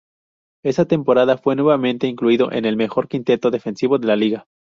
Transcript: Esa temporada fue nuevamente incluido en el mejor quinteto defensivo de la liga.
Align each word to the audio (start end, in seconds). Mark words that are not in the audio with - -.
Esa 0.65 0.85
temporada 0.85 1.37
fue 1.37 1.55
nuevamente 1.55 2.07
incluido 2.07 2.51
en 2.51 2.65
el 2.65 2.75
mejor 2.75 3.07
quinteto 3.07 3.51
defensivo 3.51 3.99
de 3.99 4.07
la 4.07 4.15
liga. 4.15 4.47